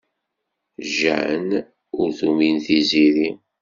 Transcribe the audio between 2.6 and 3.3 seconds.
Tiziri.